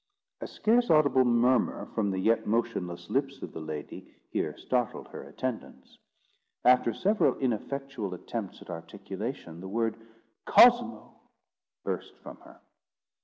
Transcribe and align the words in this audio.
A 0.39 0.47
scarce 0.47 0.89
audible 0.89 1.23
murmur 1.23 1.85
from 1.93 2.09
the 2.09 2.17
yet 2.17 2.47
motionless 2.47 3.07
lips 3.11 3.43
of 3.43 3.51
the 3.53 3.59
lady 3.61 4.11
here 4.31 4.57
startled 4.57 5.07
her 5.09 5.21
attendants. 5.21 5.99
After 6.65 6.91
several 6.91 7.37
ineffectual 7.37 8.15
attempts 8.15 8.63
at 8.63 8.71
articulation, 8.71 9.59
the 9.59 9.67
word 9.67 9.97
"Cosmo!" 10.47 11.21
burst 11.83 12.15
from 12.23 12.37
her. 12.37 12.59